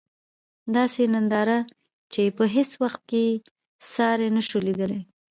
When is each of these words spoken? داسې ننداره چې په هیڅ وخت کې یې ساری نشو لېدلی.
داسې 0.75 1.01
ننداره 1.13 1.57
چې 2.13 2.21
په 2.37 2.43
هیڅ 2.55 2.71
وخت 2.83 3.01
کې 3.09 3.21
یې 3.29 3.37
ساری 3.93 4.27
نشو 4.35 4.59
لېدلی. 4.67 5.01